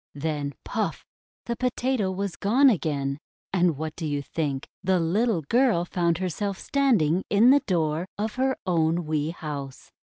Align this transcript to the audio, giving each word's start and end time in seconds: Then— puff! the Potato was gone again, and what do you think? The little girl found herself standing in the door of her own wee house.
Then— 0.15 0.55
puff! 0.63 1.05
the 1.45 1.55
Potato 1.55 2.09
was 2.09 2.35
gone 2.35 2.71
again, 2.71 3.19
and 3.53 3.77
what 3.77 3.95
do 3.95 4.07
you 4.07 4.23
think? 4.23 4.67
The 4.83 4.99
little 4.99 5.43
girl 5.43 5.85
found 5.85 6.17
herself 6.17 6.57
standing 6.57 7.23
in 7.29 7.51
the 7.51 7.59
door 7.67 8.07
of 8.17 8.33
her 8.33 8.57
own 8.65 9.05
wee 9.05 9.29
house. 9.29 9.91